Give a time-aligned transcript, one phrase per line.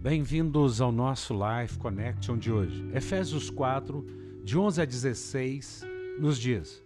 [0.00, 2.88] Bem-vindos ao nosso Life Connection de hoje.
[2.94, 4.06] Efésios 4,
[4.44, 5.84] de 11 a 16,
[6.20, 6.80] nos diz: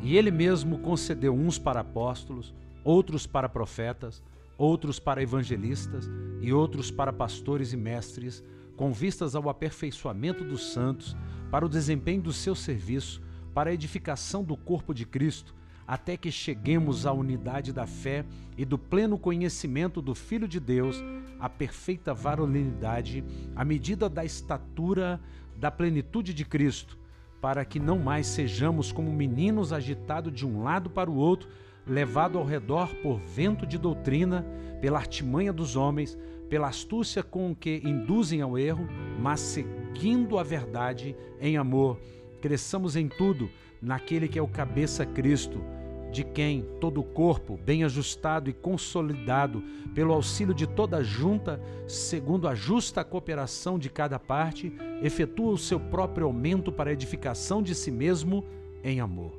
[0.00, 4.22] E ele mesmo concedeu uns para apóstolos, outros para profetas,
[4.56, 6.08] outros para evangelistas
[6.40, 8.42] e outros para pastores e mestres,
[8.78, 11.14] com vistas ao aperfeiçoamento dos santos,
[11.50, 13.20] para o desempenho do seu serviço,
[13.52, 15.54] para a edificação do corpo de Cristo,
[15.86, 18.24] até que cheguemos à unidade da fé
[18.56, 21.02] e do pleno conhecimento do Filho de Deus,
[21.38, 23.24] à perfeita varonilidade,
[23.56, 25.20] à medida da estatura
[25.56, 26.98] da plenitude de Cristo,
[27.40, 31.48] para que não mais sejamos como meninos agitados de um lado para o outro,
[31.86, 34.46] levado ao redor por vento de doutrina,
[34.80, 36.16] pela artimanha dos homens,
[36.48, 38.86] pela astúcia com que induzem ao erro,
[39.18, 41.98] mas seguindo a verdade em amor,
[42.42, 43.48] cresçamos em tudo
[43.80, 45.64] naquele que é o cabeça Cristo,
[46.12, 49.62] de quem todo o corpo, bem ajustado e consolidado
[49.94, 55.58] pelo auxílio de toda a junta, segundo a justa cooperação de cada parte, efetua o
[55.58, 58.44] seu próprio aumento para a edificação de si mesmo
[58.84, 59.32] em amor.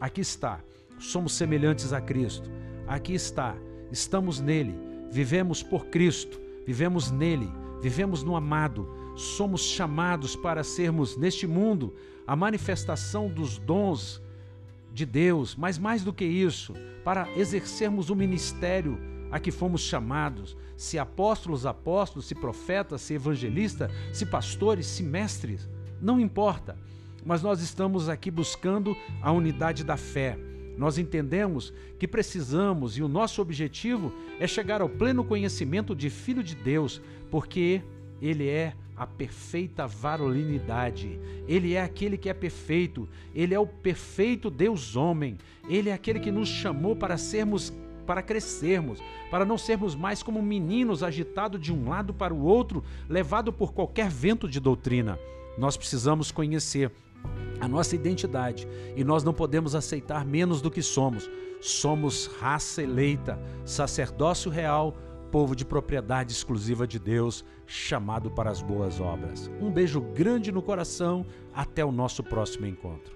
[0.00, 0.60] Aqui está
[0.98, 2.50] somos semelhantes a Cristo.
[2.86, 3.56] Aqui está,
[3.90, 4.74] estamos nele,
[5.10, 7.50] vivemos por Cristo, vivemos nele,
[7.82, 11.94] vivemos no amado, somos chamados para sermos neste mundo
[12.26, 14.22] a manifestação dos dons
[14.92, 18.98] de Deus, mas mais do que isso, para exercermos o ministério
[19.30, 25.68] a que fomos chamados, se apóstolos, apóstolos, se profetas, se evangelistas, se pastores, se mestres,
[26.00, 26.76] não importa,
[27.24, 30.38] mas nós estamos aqui buscando a unidade da fé.
[30.76, 36.42] Nós entendemos que precisamos e o nosso objetivo é chegar ao pleno conhecimento de Filho
[36.42, 37.00] de Deus,
[37.30, 37.82] porque
[38.20, 41.20] Ele é a perfeita varolinidade.
[41.46, 43.08] Ele é aquele que é perfeito.
[43.34, 45.36] Ele é o perfeito Deus-homem.
[45.68, 47.72] Ele é aquele que nos chamou para sermos
[48.06, 49.00] para crescermos,
[49.32, 53.72] para não sermos mais como meninos agitados de um lado para o outro, levado por
[53.72, 55.18] qualquer vento de doutrina.
[55.58, 56.92] Nós precisamos conhecer
[57.60, 61.28] a nossa identidade e nós não podemos aceitar menos do que somos.
[61.60, 64.96] Somos raça eleita, sacerdócio real,
[65.36, 69.50] povo de propriedade exclusiva de Deus, chamado para as boas obras.
[69.60, 73.14] Um beijo grande no coração, até o nosso próximo encontro.